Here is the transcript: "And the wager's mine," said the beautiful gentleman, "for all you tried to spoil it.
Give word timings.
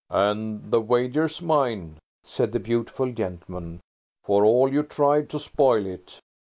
"And 0.09 0.71
the 0.71 0.81
wager's 0.81 1.43
mine," 1.43 1.99
said 2.23 2.53
the 2.53 2.59
beautiful 2.59 3.11
gentleman, 3.13 3.81
"for 4.23 4.43
all 4.43 4.67
you 4.67 4.81
tried 4.81 5.29
to 5.29 5.37
spoil 5.39 5.85
it. 5.85 6.19